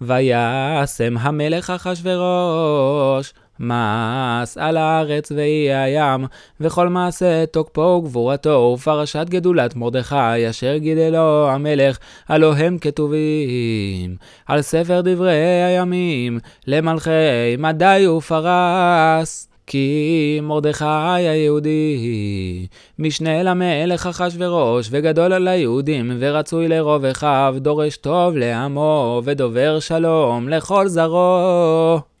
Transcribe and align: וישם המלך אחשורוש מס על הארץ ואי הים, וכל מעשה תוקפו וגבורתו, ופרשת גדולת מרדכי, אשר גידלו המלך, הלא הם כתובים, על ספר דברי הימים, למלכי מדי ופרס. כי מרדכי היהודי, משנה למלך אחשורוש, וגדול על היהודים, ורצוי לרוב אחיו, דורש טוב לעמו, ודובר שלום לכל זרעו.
וישם 0.00 1.16
המלך 1.18 1.70
אחשורוש 1.70 3.32
מס 3.60 4.58
על 4.58 4.76
הארץ 4.76 5.32
ואי 5.32 5.74
הים, 5.74 6.26
וכל 6.60 6.88
מעשה 6.88 7.46
תוקפו 7.46 7.80
וגבורתו, 7.80 8.74
ופרשת 8.78 9.26
גדולת 9.28 9.76
מרדכי, 9.76 10.50
אשר 10.50 10.76
גידלו 10.76 11.48
המלך, 11.50 11.98
הלא 12.28 12.54
הם 12.54 12.78
כתובים, 12.78 14.16
על 14.46 14.62
ספר 14.62 15.00
דברי 15.00 15.62
הימים, 15.62 16.38
למלכי 16.66 17.10
מדי 17.58 18.06
ופרס. 18.08 19.49
כי 19.70 20.40
מרדכי 20.42 20.84
היהודי, 20.84 22.66
משנה 22.98 23.42
למלך 23.42 24.06
אחשורוש, 24.06 24.88
וגדול 24.90 25.32
על 25.32 25.48
היהודים, 25.48 26.16
ורצוי 26.18 26.68
לרוב 26.68 27.04
אחיו, 27.04 27.54
דורש 27.58 27.96
טוב 27.96 28.36
לעמו, 28.36 29.22
ודובר 29.24 29.80
שלום 29.80 30.48
לכל 30.48 30.88
זרעו. 30.88 32.19